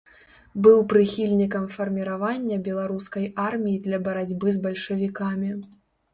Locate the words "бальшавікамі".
4.67-5.55